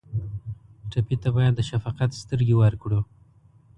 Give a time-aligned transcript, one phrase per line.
[0.91, 2.99] ټپي ته باید د شفقت سترګې ورکړو.